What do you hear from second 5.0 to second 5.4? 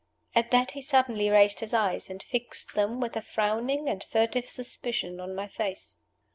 on